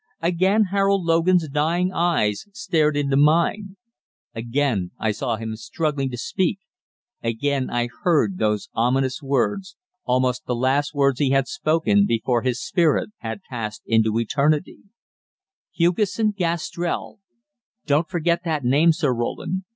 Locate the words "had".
11.29-11.47, 13.19-13.43